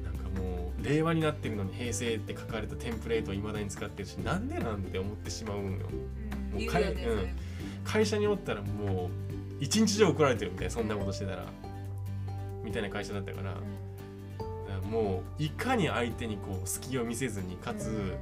[0.05, 5.87] なんかもう令和になってるのに平成って書かれたテンプレートをいまだに使ってるしなんでなんて思ってしまうんよ。
[6.57, 7.29] うんもうかいそういう
[7.85, 9.11] 会社におったらもう
[9.61, 11.45] 一日中怒られてるみたいなそんなことしてたら。
[12.65, 13.55] みたいな会社だったから。
[14.91, 18.15] もういかに相手にこう隙を見せずにかつ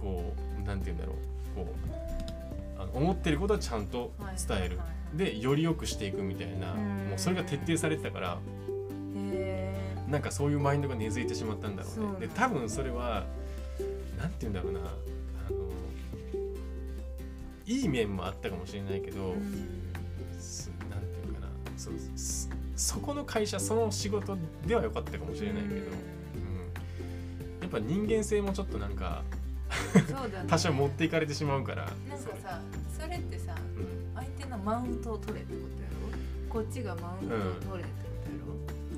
[0.00, 1.74] こうなんて言うんだろうこ
[2.78, 4.12] うあの思ってることはちゃんと
[4.48, 4.80] 伝える、
[5.14, 8.38] でより良くしていくみたいなもうそれが徹底されてたから。
[10.08, 12.26] なんかそういうマインドが根付いてしまったんだろうね。
[12.26, 13.24] で多分それは
[14.16, 14.80] なんて言うんだろうな
[17.66, 19.90] いい面もあったかもしれないけど、うん、
[20.88, 21.48] なんていうかな。
[21.76, 21.94] そう
[22.76, 25.80] そこの会社その仕事では良かったかもしれないけど、うん、
[27.62, 29.22] やっぱ人間性もちょっとなんか
[30.46, 31.86] 多少持っていかれてしまうから。
[32.08, 32.60] なんかさ
[32.98, 35.96] それってさ、うん、相手のマウントを取れってことやろ？
[36.48, 37.38] こっちがマウントを
[37.72, 38.52] 取れってことやろ、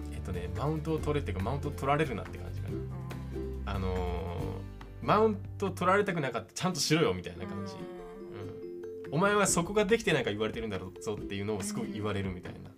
[0.06, 2.68] うん、えっとねマウントを取れっていうかマウントを取られるなって感じか
[3.64, 7.74] な、あのー、マウント取られたくなかったちゃんとしろよみたいな感じ、
[9.10, 12.70] お前はそこができてないから言われてるんだろうぞっていうのをすごい言われるみたいな、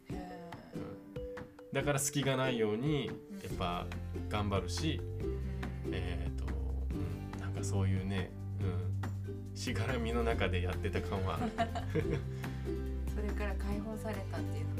[1.72, 3.12] だから隙がないようにや
[3.52, 3.86] っぱ
[4.28, 5.00] 頑張るし、
[5.90, 6.44] えっ、ー、と、
[7.34, 11.38] うん、なんかそういうね、うん、しがらみの中でやってた感は。
[13.14, 14.79] それから解放されたっていう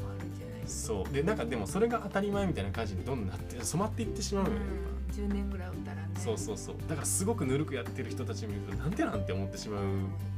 [0.71, 1.13] そう。
[1.13, 6.75] でなんかでもそれが当たり前みたいな感じにどんどんなって染まっていってしまうのよ、うん、10年ぐらいおったらねそうそうそう。
[6.87, 9.83] だからすごくぬるくやってる人たち見るとなんでなんて思ってしまう。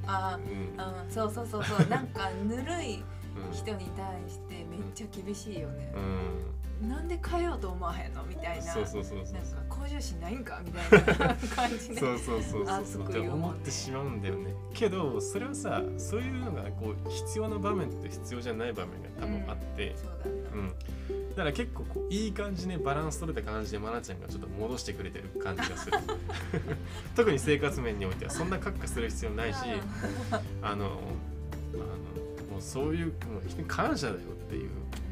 [0.07, 1.87] あ、うん、あそうそうそうそう。
[1.87, 3.03] なんかぬるい
[3.51, 8.23] 人に対してめっちゃ厳しいよね、うん、なんで変えようと思わへんの？
[8.25, 8.63] みたいな。
[8.63, 10.61] そうそうそうそうなんか向上心ないんか？
[10.65, 12.85] みたいな感じでそうそうそうそう。
[12.85, 14.53] そうって思ってしまうんだよね。
[14.73, 20.73] けどそれはさそういうのがこう必要な場面と必要じゃない場面が多分あって、うん、そうだうん。
[21.29, 25.97] だから結構こういい感じねバランス取れた感じで愛菜ちゃんがちょっと戻してくれてる感じがする。
[27.15, 29.59] 特に生活面においてはそんな格好する必要ないし
[30.61, 30.99] あの
[32.59, 33.13] そういう
[33.47, 34.55] 人に感謝だよって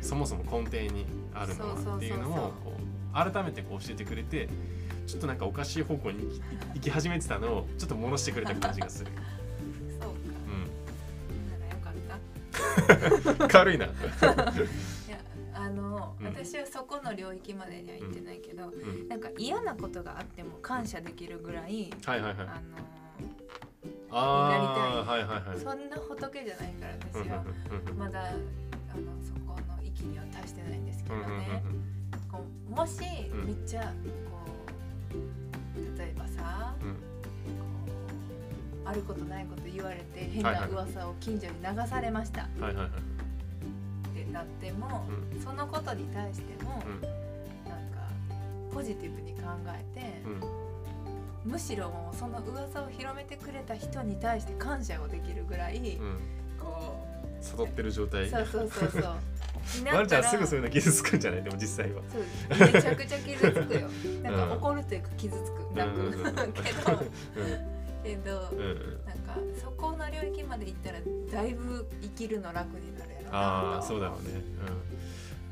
[0.01, 2.53] そもそも根底にあるのはっていうのを
[3.13, 4.47] 改めてこう教えてくれて
[5.07, 6.41] ちょっとなんかおかしい方向に
[6.75, 9.11] 行き始めてたのをちょっと戻してくれた感じがする。
[9.99, 10.17] そうか。
[10.47, 10.71] うん。
[11.51, 13.47] ならよかった。
[13.47, 13.85] 軽いな。
[13.85, 13.91] いや
[15.53, 22.81] あの、うん、私はそこの領域までには行ってないけど、うん、なんか嫌なことがあっても感謝できるぐらい、はいはいはい、あの
[24.11, 27.45] なりたいはいはいはい、そんな仏じゃないからですよ
[27.97, 29.33] まだあのそ
[29.95, 31.63] 域には達してないんですけどね。
[32.32, 33.93] こうもしめっちゃ
[34.30, 34.45] こ
[35.13, 35.17] う
[35.97, 36.95] 例えばさ、うん、
[38.88, 42.62] あることないこと言われて変な噂を近所に流されました、って
[44.32, 47.01] なっても、うん、そのことに対しても、うん、
[47.69, 47.99] なんか
[48.73, 50.41] ポジティブに考えて、うん。
[51.43, 56.19] むしろもうその噂を広めてくれた人に対して感謝をできるぐらい、うん、
[56.60, 57.04] こ
[57.41, 58.30] う悟ってる状態。
[58.30, 59.15] そうそうそうそう
[59.93, 61.43] ワンちゃんすぐそういうの傷つくんじゃない？
[61.43, 62.02] でも実際は。
[62.10, 63.89] そうめちゃくちゃ傷つくよ。
[64.24, 65.62] なんか怒るというか傷つく。
[65.76, 66.12] 泣く、
[66.63, 67.00] けど、
[68.04, 71.00] けど、うん、なんかそこの領域まで行ったら
[71.32, 74.41] だいぶ生きるの楽になるやろああそうだろうね。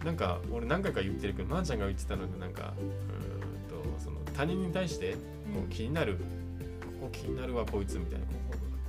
[0.02, 0.06] うん。
[0.06, 5.17] なんか俺何回か言ってるけどまー、ちゃんが言ってたのでなんかうんとその他人に対してこ
[5.65, 8.26] う気になる、ここ気になるわこいつみたいな。
[8.26, 8.34] こ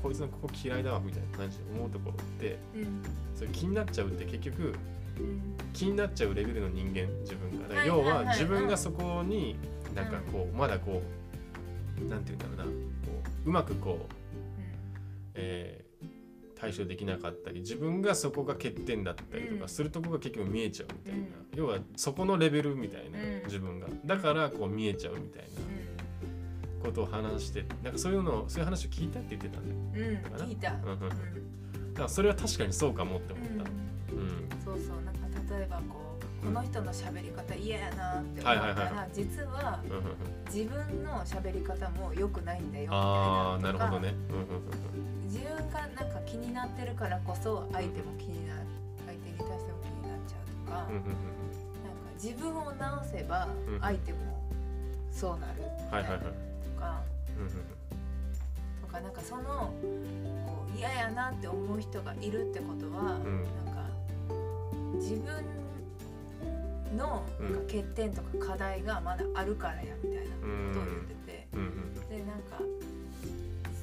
[0.02, 3.02] ここいつのここ嫌いだわみたいな感じで思うところって、うん、
[3.34, 4.74] それ気になっちゃうって結局、うん、
[5.72, 7.84] 気になっちゃうレベルの人間自分が。
[7.84, 9.56] 要は自分がそこに
[9.94, 11.02] なんかこう、まだこ
[12.00, 12.72] うなんて言うんだろうな。
[12.72, 12.72] こ
[13.46, 14.64] ううまくこう、うん、
[15.34, 23.86] えー、対処できなかったり自分がそこが欠点だったりとかするとこが結局見えちゃうみたいな、要はそこのレベルみたいな、自分が。
[24.04, 25.48] だからこう見えちゃうみたいな。
[26.80, 31.08] ことを話してなんかそういうのそういう話を聞いたって言ってたんだよ、うん、聞いた、うん、だ
[31.94, 33.54] からそれは確かにそうかもって思った、
[34.14, 35.09] うん、うん、そうそう
[35.50, 39.80] 例えばこうこの人の喋り方嫌やなって思ったら、実は
[40.46, 44.14] 自分の喋り方も良くないんだよみたいなあなるほどね、
[45.26, 48.60] 自分がなんか気になってるからこそ相手も気になる
[49.06, 51.10] 相手に対しても気になっちゃうとか、なんか
[52.14, 53.48] 自分を直せば
[53.80, 54.18] 相手も
[55.12, 55.96] そうなるみたいな。
[55.96, 56.12] はいはい。
[56.12, 57.02] はいか、
[58.80, 59.42] とかなんかその
[60.46, 63.69] こう嫌やなって思う人がいるってことは、うん、なんか
[65.00, 65.24] 自分
[66.96, 67.24] の
[67.66, 70.40] 欠点とか課題がまだあるからやみたいなこ
[70.74, 71.48] とを言ってて、
[72.10, 72.60] でなんか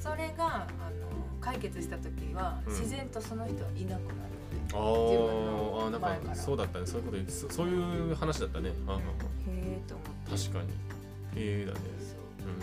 [0.00, 1.08] それがあの
[1.40, 4.28] 解決した時は自然とその人はいなくなる
[4.68, 4.78] って、う。
[4.78, 6.86] ん、ああなんかそうだったね。
[6.86, 7.16] そういうこ
[7.48, 8.74] とそういう話だったね、へえ
[9.88, 10.44] と思って。
[10.44, 10.68] 確かに。
[10.70, 11.78] へえだね。
[11.98, 12.58] そう、うん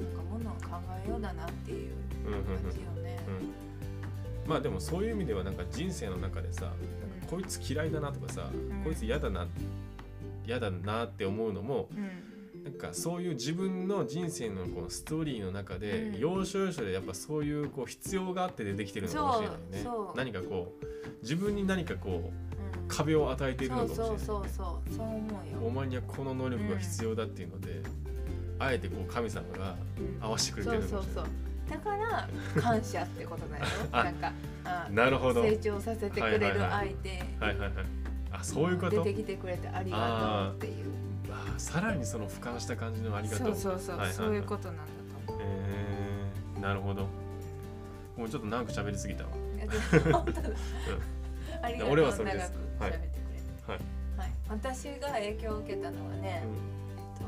[0.00, 1.92] なんかものは考えようだなっていう
[2.24, 3.18] 感じよね、
[4.46, 6.72] まあでもそういう意味ではなんか人生の中でさ
[7.30, 8.82] こいつ嫌いだなとかさ、うん。
[8.82, 9.46] こいつ嫌だな
[10.44, 12.64] 嫌だなって思うのもうん。
[12.64, 16.18] なんかそういう自分の人生のこのストーリーの中で、うん。
[16.18, 19.62] 要所要所でやっぱそういうこう必要があって出てきてるのかもしれないね。
[19.72, 20.86] そうそう何かこう
[21.22, 22.88] 自分に何かこううん。
[22.88, 24.26] 壁を与えているのそうかもしれない。
[24.26, 25.06] そうそうそうそう。
[25.06, 27.80] 思うよお前にはこの能力が必要だっていうので、
[28.58, 30.24] あえてこう神様がうん。
[30.24, 32.28] 合わせてくれてるのかそうそうもしれそうないだから
[32.60, 33.64] 感謝ってことだよ。
[33.92, 34.32] あなんか
[34.64, 35.40] あなるほど。
[35.40, 37.22] はい成長させてくれる相手。
[38.32, 39.02] あそういうこと？
[39.04, 40.86] 出てきてくれてありがとうっていう。
[41.30, 43.54] あーさらにその俯瞰した感じのありがとう。
[43.54, 44.16] そうそうそう、はいはいはい。
[44.16, 44.82] そういうことなんだ
[45.26, 45.42] と思う。
[45.42, 47.06] えー、なるほど。
[48.16, 49.30] もうちょっと長く喋りすぎたわ。
[49.30, 49.34] う
[51.88, 52.52] 俺はそれです。
[52.80, 53.72] 長く喋ってくれて。
[53.72, 53.78] はい、
[54.18, 57.18] はい、私が影響を受けたのはね、えっ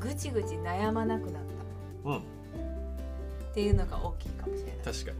[0.00, 1.43] とぐちぐち悩まなくなった
[2.04, 2.22] うん、うん、っ
[3.54, 4.76] ていうのが大きいかもしれない。
[4.84, 5.16] 確かに。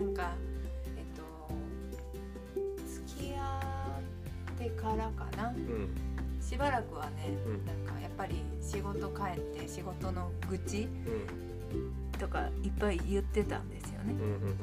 [0.00, 0.06] うん。
[0.06, 0.32] なんか
[0.96, 1.22] えっと
[2.86, 4.00] 付き合
[4.56, 5.48] ってからかな。
[5.48, 5.88] うん。
[6.40, 7.66] しばらくはね、うん。
[7.66, 10.88] なんかやっぱり仕事帰って仕事の愚痴
[11.72, 12.18] うん。
[12.18, 14.12] とかいっぱい言ってたんですよね。
[14.12, 14.58] うんうん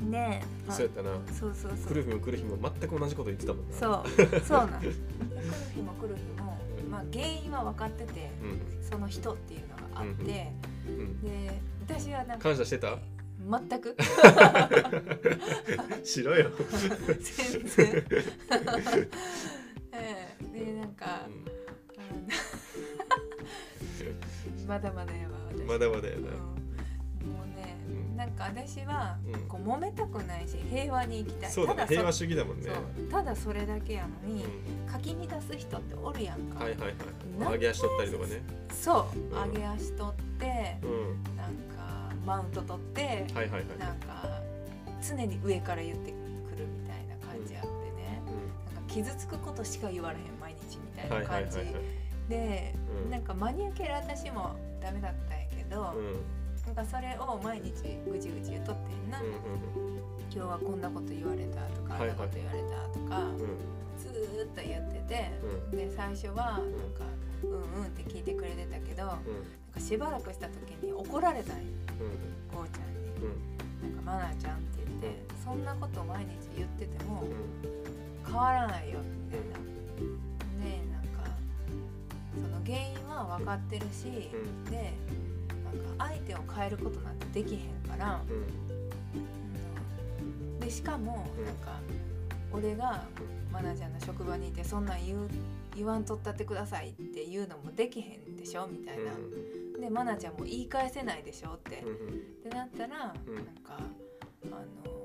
[0.00, 0.10] うん。
[0.10, 1.10] ねえ、そうやったな。
[1.32, 1.94] そうそうそう。
[1.94, 3.74] 来る日も来る日も全く同じこと言ってたもんな。
[3.74, 4.40] そう。
[4.44, 4.94] そうなん来る
[5.74, 6.58] 日も来る日も、
[6.90, 8.82] まあ、原因は分かっててうん。
[8.82, 10.52] その人っていうのがあって、
[10.86, 11.20] うん。
[11.22, 12.98] で私はなんか感謝してた？
[13.38, 13.94] 全く。
[16.04, 16.50] しろよ、
[17.20, 17.86] 全然。
[19.92, 20.58] ええ。
[20.58, 21.34] でなんか、あの
[24.66, 25.62] まだまだやわ私。
[25.64, 26.28] まだまだやな。
[26.28, 26.55] うん
[28.36, 29.48] か私はうん。
[29.48, 31.50] こう揉めたくないし平和に生きたい。
[31.50, 31.76] そうだね。
[31.78, 32.70] ただ平和主義だもんね。
[32.70, 33.10] そう。
[33.10, 37.52] ただそれだけやのに、うかき乱す人っておるやんか、んはいはいはい。
[37.52, 38.42] 揚げ足取ったりとかね。
[38.70, 39.52] そう、うん。
[39.52, 41.36] 上げ足取ってうん。
[41.36, 43.78] なんかマウント取って、はいはいはい。
[43.78, 44.40] なんか
[45.02, 46.14] 常に上から言ってく
[46.56, 48.22] るみたいな感じあってね、
[48.74, 51.58] なんか傷つくことしか言われへん毎日みたんはない感じ。
[51.58, 51.84] はいはいはい。
[52.28, 53.10] で、うん。
[53.10, 56.16] なんか真に受ける私もダメだったんやけど、うん
[56.66, 57.72] なんかそれを毎日
[58.10, 59.26] ぐちぐち言っとってんな、うん
[60.28, 62.10] 今日はこんなこと言われたとか、はいはい。
[62.10, 63.40] あんなこと言われたとか、うん。
[63.40, 65.30] うんずーっと言ってて、
[65.72, 65.78] うん。
[65.78, 66.60] で最初はなん
[66.92, 67.06] か
[67.42, 69.18] 「うんうん」って聞いてくれてたけど、なん
[69.72, 71.62] かしばらくした時に怒られたんよ。
[72.00, 72.54] うん。
[72.54, 73.08] こうちゃんに。
[73.24, 73.94] うん。
[73.94, 78.30] なんかマナちゃんって言ってそんなこと毎日言っててもうん。
[78.30, 79.56] 変わらないよみたいな。
[80.60, 81.30] でなんか
[82.34, 84.70] その原因は分かってるし、うん。
[84.70, 84.92] で
[85.78, 88.36] か相手を変えることなんてできへんから、うん。
[88.36, 88.66] うん
[90.60, 91.44] でしかもうん。
[91.44, 91.80] なんか
[92.52, 93.04] 俺が
[93.52, 95.28] マナちゃんの職場にいてそんなん言う
[95.74, 99.12] 言わんとったってくださいっていうのもできへんでしょみたいな。
[99.80, 101.82] でマナちゃんも言い返せないでしょって。
[101.82, 103.34] うんってなったら、うん。
[103.34, 105.04] なんかあの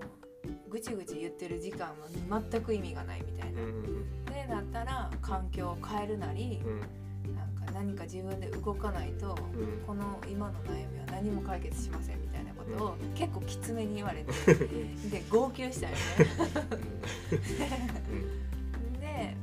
[0.70, 3.62] ぐちぐち言ってる時間は全く意味がないみたいな。
[3.62, 6.70] うんうんでなったら環境を変えるなり、う
[7.82, 9.82] 何か自分で動かないと、うん。
[9.88, 14.32] この今の悩みは何も解決しませんみたいなことを結構きつめに言われて、
[15.10, 16.00] で号泣したよね。
[19.02, 19.36] で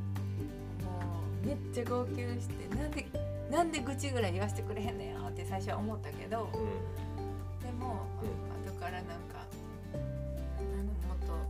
[0.85, 1.01] も
[1.42, 3.07] うめっちゃ号泣してなんで
[3.51, 6.48] なんで愚痴ぐらい言わせてくれへんねんよって最初は思ったけど。
[7.61, 8.07] でも、
[8.66, 9.44] 後からなんか
[11.09, 11.44] もっとあの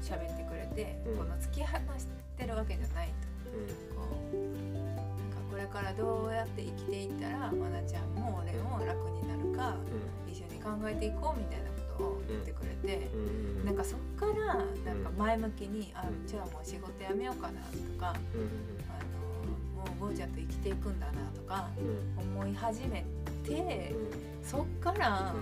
[0.00, 1.18] 喋ってくれて、うん。
[1.18, 2.06] この突き放し
[2.38, 3.14] てるわけじゃないと。
[4.00, 4.93] こう
[5.54, 9.76] これからどうやって生きていったらまなちゃんも俺も楽になるか
[10.28, 13.64] 一緒に考えていこうみたいなことを言ってくれて、うん。
[13.64, 14.66] なんかそっからなん
[15.04, 21.68] か前向きに、あじゃあもう仕事辞めようかなとか、あのもうゴーちゃんと生きていくんだなとか
[22.18, 23.04] 思い始め
[23.44, 23.94] て。
[24.42, 25.34] そっから、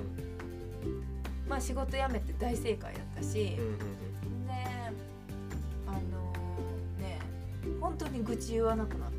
[1.49, 3.59] まあ仕事辞めて大正解だったし、で
[5.87, 5.99] あの
[7.01, 7.19] ね
[7.81, 9.12] 本当に愚痴言わなくなっ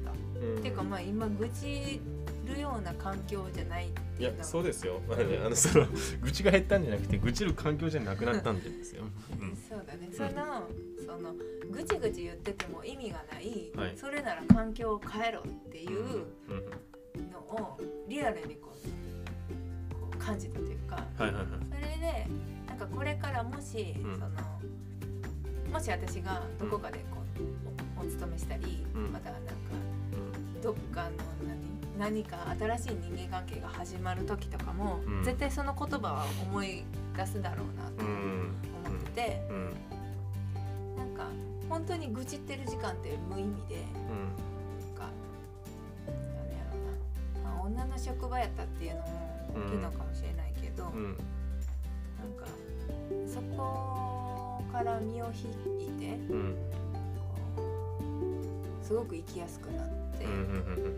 [0.55, 2.01] た、っていうかまあ今愚痴
[2.45, 5.87] るような環境じゃないっていやそうですよ、まあね、あのその
[6.21, 8.83] 愚痴が減ったんじゃなくて愚痴る環境じゃなくなったんで。
[8.83, 9.03] すよ、
[9.39, 10.67] うんそうだねその
[11.03, 11.33] その
[11.71, 13.97] ぐちぐち言ってても意味がない、はい。
[13.97, 17.31] それなら環境を変えろっていううん。
[17.31, 18.73] のをリアルにこ
[19.91, 21.45] うこう感じたというか、はいはいはい。
[21.69, 22.27] それで
[22.67, 24.13] なんかこれからもし、うん。
[24.13, 24.29] その
[25.71, 27.21] もし私がどこかでこ
[27.99, 29.11] う、おお勤めしたり、うん。
[29.11, 29.51] またなんか
[30.63, 31.09] どっかの
[31.99, 35.23] 何何か新しい人間関係が始まる時とかも、うん。
[35.23, 36.85] 絶対その言葉は思い
[37.17, 39.73] 出すだろうなとうん思ってて、うん。
[40.97, 41.27] なんか
[41.69, 45.09] 本当に愚痴ってる時間って無意味でなんか
[46.07, 46.15] なん
[46.57, 49.05] やろうな、まあ、女の職場やったっていうのも
[49.67, 51.03] 大きいのかもしれないけど、うん。
[51.03, 51.15] うん
[52.39, 52.45] か
[53.27, 56.55] そこから身を引いてうん。
[57.57, 57.61] こ
[58.81, 60.35] うすごく生きやすくなって、うんう。
[60.35, 60.93] んうんうんうん。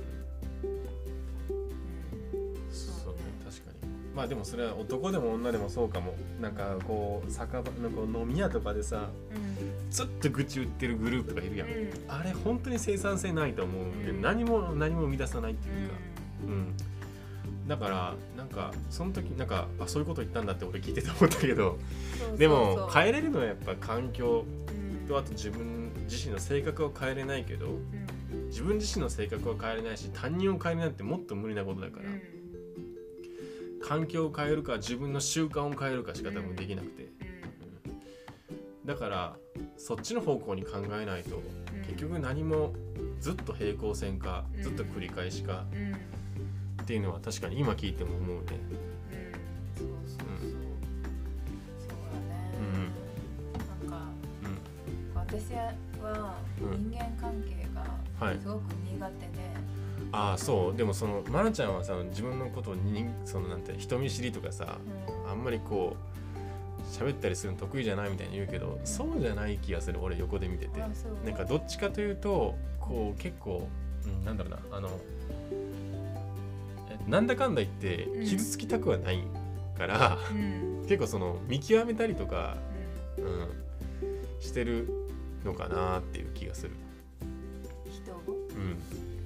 [2.72, 3.20] そうね。
[3.44, 3.92] 確かに。
[4.16, 6.16] まあでもそれは男でも女でもそうかも。
[6.42, 9.92] なんかこう酒場のこう飲み屋とかでさうん。
[9.92, 11.90] ずっと愚痴言ってるグループとかいるやん、うん。
[12.08, 14.22] あれ本当に生産性ないと思うんで、うん。
[14.22, 15.96] 何も何も生み出さないってういうか、
[16.48, 16.74] うん。
[17.68, 21.78] だからなんかその時なんかあそういうこと言ったんだって俺聞いてて思ったけど。
[22.34, 25.08] んでも変えれるのはやっぱ環境うん。
[25.08, 27.68] とあと自分自身の性格を変えれないけど。
[27.68, 28.05] うん
[28.48, 32.22] 自分自身の性格を変えれないし他人を変えれないってもっと無理なことだから、うん。
[33.82, 37.12] 環境を変えるか自分の習慣を変えるかしか多分できなくて、
[38.86, 39.38] だから
[39.78, 41.82] そっちの方向に考えないとうん。
[41.84, 42.74] 結局何も
[43.20, 44.64] ずっと平行線かうん。
[44.64, 45.66] ずっと繰り返しか
[46.82, 48.44] っていうのは確かに今聞いても思うね。
[49.76, 50.40] そうそうそう、うん。
[51.80, 52.34] そうだね、
[53.60, 54.08] なんか
[54.44, 54.50] うん。
[55.16, 55.74] 私は
[56.62, 57.84] うん人間関係が
[58.20, 58.40] はい。
[58.42, 59.30] すごく苦手で、
[60.12, 60.76] ああそう。
[60.76, 64.78] でもその愛菜ちゃんはさ自分のことをにそのなんて人見知りとかさ
[65.26, 65.32] うん。
[65.32, 66.16] あんまりこう
[66.96, 70.80] 喋ったりするの得意じゃないみたいに言うけどそうじゃない気がする俺横で見てて。
[70.80, 73.68] なんかどっちかというとこう結構、
[74.06, 74.90] うん、なんだろうなあの
[76.90, 78.26] えなんだかんだ言ってうん。
[78.26, 79.24] 傷つきたくはない
[79.78, 80.86] から、うん。
[80.88, 82.56] 結構その見極めたりとか、
[83.18, 83.26] うん。
[83.26, 83.50] うん、
[84.40, 84.90] してる
[85.44, 86.72] のかなっていう気がする。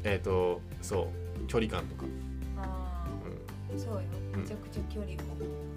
[0.04, 1.10] えっ、とそ
[1.44, 2.06] う距離感とか、
[2.58, 4.02] ああ、そうよ。
[4.34, 4.42] うん。
[4.42, 5.18] めちゃくちゃ距離を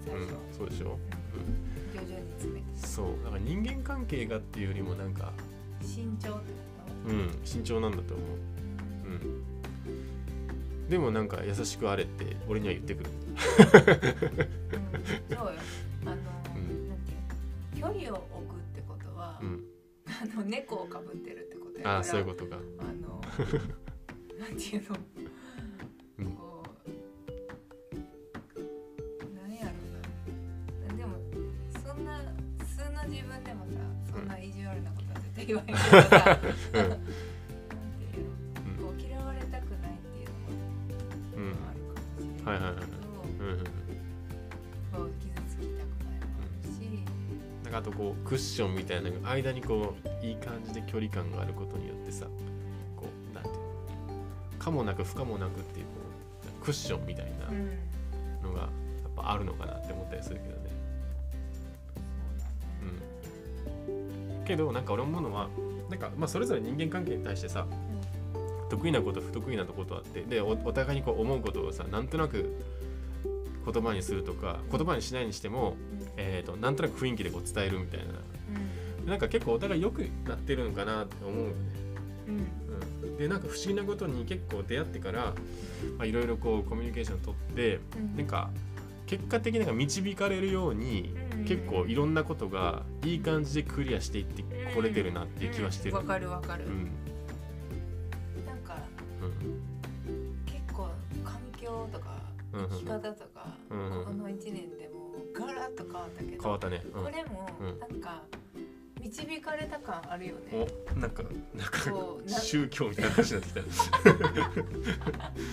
[0.05, 0.97] 最うん初、、そうでしょ、
[1.35, 2.07] うん。
[2.07, 2.87] 徐々に詰めて。
[2.87, 3.07] そう。
[3.23, 5.33] だから人間関係がっていうよりもなんか、
[5.81, 6.37] 慎重ってこ
[7.07, 8.33] うん、慎重なんだと思う、と、
[9.07, 9.09] う
[10.85, 13.09] ん、でもなんか優しくあれって俺には言ってくる。
[15.29, 15.35] うん。
[15.35, 15.51] そうよ。
[16.03, 16.15] あの、
[16.55, 16.89] うん。
[16.89, 17.15] なんてい
[17.77, 19.63] う距離を置くってことは、うん。
[20.05, 21.95] あの猫をかぶってるってことやから。
[21.97, 22.57] ああそういうことか。
[22.79, 23.21] あの
[24.43, 24.97] なんていうの、
[26.19, 26.25] うん。
[26.35, 26.63] こ
[28.55, 28.59] う
[29.35, 30.97] なんやろうな。
[30.97, 31.09] でも
[31.71, 32.19] そんな
[32.65, 33.79] 素の自分でもさ
[34.11, 35.87] そんな意地悪なことは絶対言わへんけどさ、
[36.73, 36.89] うん。
[36.89, 37.07] なんて
[38.17, 38.25] いう
[38.81, 38.87] の？
[38.87, 40.27] こう嫌われたくないっていう
[41.37, 42.83] のうんもあるかもしれはいはいはい
[43.39, 43.63] うん
[45.19, 46.75] 傷つきたくないもあるし、
[47.63, 52.27] なんかあとこうクッションみたいな間にこういい感じで距離感があることによってさ
[54.63, 55.91] かもなく不可もなくっていうこ
[56.61, 57.93] うクッションみたいなうん。
[58.43, 58.69] のがやっ
[59.15, 60.63] ぱあるのかなって思ったりするけどね。
[64.45, 65.47] けどなんか俺思うのは
[65.89, 67.65] なんかまあそれぞれ人間関係に対してさ
[68.69, 72.53] 得意なこと不得意なことあってでおお互いにこう思うことをさなんとなく
[73.65, 75.75] 言葉にするとか言葉にしないにしても、
[76.17, 78.05] えー、となんとなく雰囲気でこう伝えるみたいな。
[78.05, 79.09] うん。
[79.09, 81.55] なんか結構お互い良くなってるのかなって思うよね。
[83.23, 85.33] でなんか不思議なことに結構出会ってから
[85.97, 88.17] まあいろいろこうコミュニケーション取ってうん。
[88.17, 88.49] なんか
[89.05, 91.45] 結果的になんか導かれるようにうん。
[91.45, 94.43] 結構いろんなことがいい感じでクリアしていって
[94.75, 95.95] これてるなっていう気はしてる。
[95.95, 96.91] わかるわかる、うん。
[98.45, 98.77] なんか
[99.21, 100.43] うん。
[100.45, 100.89] 結構
[101.23, 102.19] 環境とか
[102.51, 106.81] 生き方とか、この1年でもガラッと変わったけど変わったね。
[106.93, 107.03] うん。
[107.05, 107.79] これもうん。
[107.79, 108.23] なんか
[109.03, 113.65] 導かれた感あるよね、おなんかなんかこうな宗教みたいな話になってき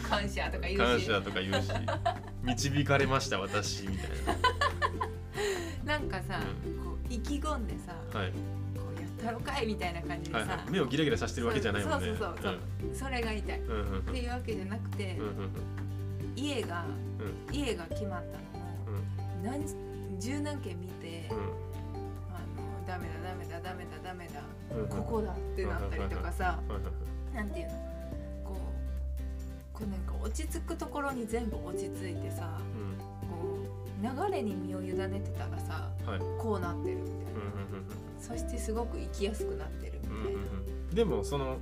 [0.08, 0.94] 感謝とか言た。
[0.94, 1.06] うし。
[1.06, 1.72] 感謝とか言うし。
[2.44, 4.10] 導かれました私みたい
[5.84, 5.98] な。
[5.98, 8.20] んかさ、うこう意気込んでさ、な。
[8.20, 8.30] はい。
[8.30, 8.36] こ
[8.96, 10.70] うやったろかいみたいな感じでさ、はいはい。
[10.70, 12.06] 目をギラギラさせてるわけじゃないもんね。
[12.06, 12.58] そうそうそう
[12.94, 14.02] それが痛いっうんうんうん。
[14.02, 15.50] ていうわけじゃなくて、うんうん
[16.36, 16.84] 家が、
[17.52, 19.44] 家が決まったのもうん。
[19.44, 21.69] 何十何件見て、うん
[22.90, 24.40] ダメだダメだダメだダメだ、
[24.74, 24.88] うんうん。
[24.88, 27.72] ここだってなったりとかさ、はいはいはいなんていうの？
[28.44, 28.56] こ
[29.74, 32.58] うこうなんか落ち着くところに全部落ち着いてさ
[33.30, 33.58] こ
[34.02, 36.20] う流れに身を委ねてたらさうんはい。
[36.38, 37.20] こうなってるみたいな、
[38.20, 40.40] そしてすごく生きやすくなってるみたいな、
[40.92, 41.58] でもその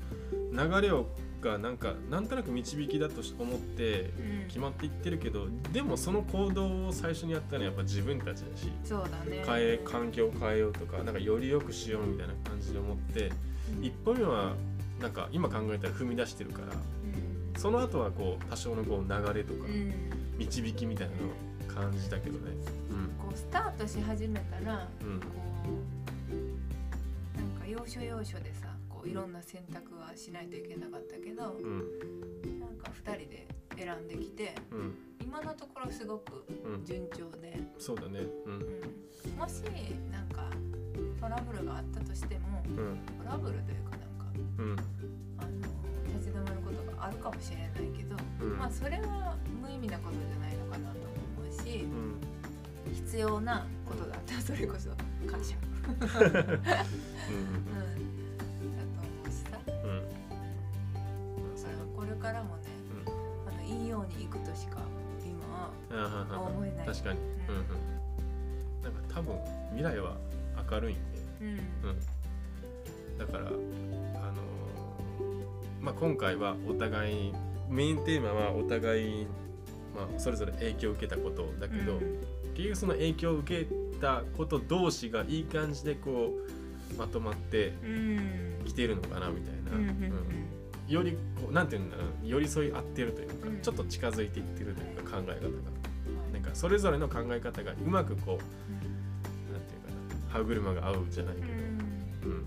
[0.53, 1.07] 流れを
[1.41, 4.49] がなんかなんとなく導きだと思ってうん。
[4.49, 9.43] 決まっていってるけどでもその行動を最初にやったのはやっぱ自分たちだしそうだね。
[9.47, 13.31] 変え環境を変えようとかなんかより良くしようみたいな感じで思って
[13.77, 13.85] うん。
[13.85, 14.55] 一歩目は
[15.01, 17.61] なんか今考えたら踏み出してるからうん。
[17.61, 19.93] その後はこう多少のこう流れとかうん。
[20.39, 22.53] 導きみたいなのを感じたけどね。
[23.19, 25.21] こうスタートし始めたらうんうん。
[25.21, 25.27] こ
[27.37, 28.68] うなんか要所要所でさ
[28.99, 32.59] こういろんな選択はしないといけなかったけどうん。
[32.59, 33.47] なんか2人で
[33.77, 34.95] 選んできてうん。
[35.23, 36.85] 今のところすごくうん。
[36.85, 38.21] 順調で、そうだね。
[38.47, 38.55] うん。
[38.55, 39.63] うん、もし
[40.11, 40.51] なんか
[41.21, 42.99] トラブルがあったとしてもうん。
[43.23, 44.27] トラブルというかなんか
[44.59, 44.77] うん。
[45.39, 45.51] あの
[46.19, 48.59] 立ち止まることがあるかもしれないけど、うん。
[48.59, 50.99] まあそれは無意味なことじゃないのかなと
[51.39, 52.95] 思うしうん。
[52.95, 54.35] 必要なことだった。
[54.35, 54.91] らそれこそ
[55.31, 55.55] 感謝、
[55.89, 55.99] うん、
[62.19, 62.63] からもね
[63.47, 64.79] あのいいようにいくとしか
[65.25, 66.87] 今あは思えない。
[66.87, 67.19] 確かに。
[67.49, 67.57] うん。
[67.57, 67.65] うん
[68.83, 69.37] なんか多分
[69.71, 70.17] 未来は
[70.71, 71.03] 明るいんで。
[71.41, 71.49] うん。
[71.49, 71.59] うん。
[73.19, 73.59] だからあのー
[75.81, 77.33] まあ今回はお互い
[77.69, 79.27] メインテーマはお互い
[79.95, 82.19] まあそれぞれ影響を受けたことだけど、うん。
[82.55, 83.67] 結局その影響を受け
[84.01, 86.33] たこと同士がいい感じでこ
[86.95, 88.65] うまとまってうん。
[88.65, 89.89] きてるのかなみたいな、うん。
[89.89, 90.58] うん
[90.89, 93.61] よりこうなんていうんだろう寄り添い合ってるというか、うん。
[93.61, 95.49] ちょっと近づいていってるというか考え方が
[96.33, 99.91] なんかそれぞれの考え方がうまくこうなんていうか
[100.27, 102.45] な歯車が合うじゃないけど、うん。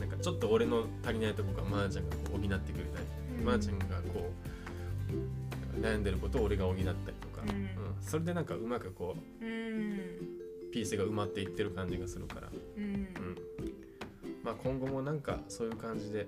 [0.00, 3.06] なんかちょっと俺の足りないとこがまーちゃんがこう補ってくれたり、
[3.44, 4.30] まーちゃんがこ
[5.76, 7.50] う悩んでることを俺が補ったりとか、うん。
[7.50, 7.68] うん。
[8.00, 10.44] それでなんかうまくこううん。
[10.72, 12.84] ピースが埋まっていってる感じがするから、うん。
[12.84, 13.08] うん。
[14.42, 16.26] まあ、今後もなんかそういう感じで、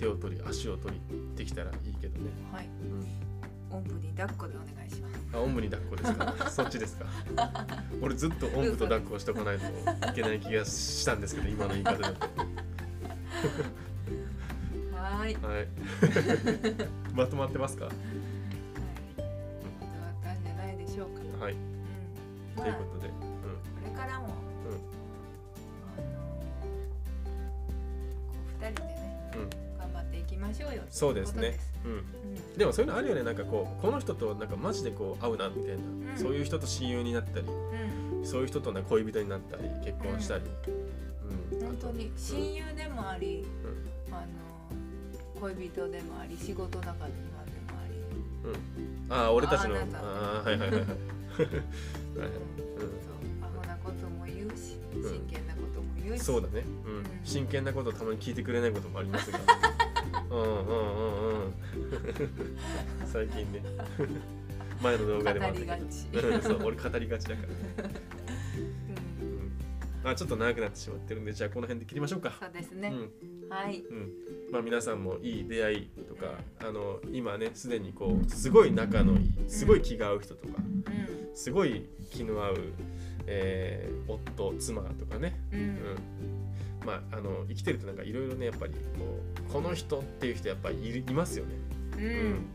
[0.00, 1.00] 手を取り足を取り
[1.36, 2.66] できたらいいけどね、はい。
[3.70, 5.14] うん、おんぶに抱っこでお願いします。
[5.34, 6.34] あおんぶに抱っこですか？
[6.50, 7.04] そっちですか？
[8.00, 9.66] 俺ずっとおんぶと抱っこをしとかないと
[10.10, 12.26] いけない気がしたんですけど今の言い方だと。
[14.96, 15.54] は いはい。
[15.54, 15.68] はい。
[17.14, 17.88] まとまってますか？
[31.00, 31.58] そうですね。
[31.86, 32.58] うん。
[32.58, 33.22] でもそういうのあるよね。
[33.22, 36.18] なんかこうこの人となんかマジでこう合うなみたいな、ん。
[36.18, 38.18] そういう人と親友になったりうん。
[38.18, 40.44] うんそういう人とね恋人になったり結婚したり、
[41.52, 41.60] うん。
[41.64, 49.76] 本当に親友でもあり、うあの恋人でもあり仕事仲間でもあり、うん、ああ俺たちの。
[49.76, 50.84] あああなたあはいはいはいはいはい。
[50.84, 50.96] はい。
[51.38, 51.56] そう。
[53.40, 55.02] アホなことも言うしん。
[55.02, 56.96] 真剣なことも言うし、そうだね、うん。
[56.96, 57.04] うん。
[57.24, 59.38] 真剣なことたまに聞いてくれないこともありますが
[60.30, 61.54] うんうんうんうん。
[63.06, 63.62] 最近ね。
[64.82, 66.40] 前の動画でもあったけど。
[66.42, 69.34] そう俺語りがちだから、うん。
[69.34, 69.52] うん、
[70.02, 72.32] まあちょっと長くなってしまってるんでじゃあこの辺で切りましょうか。
[72.40, 73.48] そうですね、うん。
[73.50, 73.80] はい。
[73.80, 74.12] うん。
[74.52, 82.56] まあ、皆さんもいい出会いとかあの今ねすでにこうすごい仲のいいすごい気が合う人とかうすごい気の合う、
[83.26, 85.54] えー夫妻とかね、ん。
[85.54, 85.76] ううんん。
[86.84, 88.78] まあ、あの生きてるとなんかいろいろねやっぱりこ
[89.36, 91.54] うこの人っていう人やっぱりいますよね。
[91.96, 92.46] うん、うん。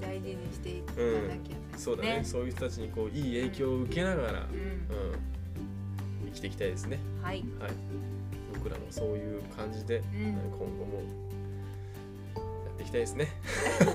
[0.00, 2.20] 大事にしていかなきゃね、そうだね。
[2.24, 4.36] そういう人たちにこういい影響を受けながら、うん。
[4.36, 4.46] うん、
[6.26, 6.98] 生きていきたいですね。
[7.22, 7.72] はい、はい、
[8.54, 11.02] 僕らもそういう感じでう今ん、後も
[12.34, 13.28] やっていきたいですね。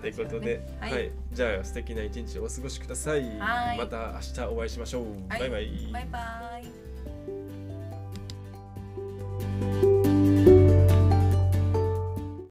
[0.00, 0.10] とい。
[0.10, 3.38] うことで、ははいい、じゃあ素敵な一日をお過ごしください。
[3.38, 3.78] はい。
[3.78, 5.04] また明日お会いしましょう。
[5.28, 5.40] はい。
[5.40, 5.90] バイバイ。
[5.92, 6.87] バイバイ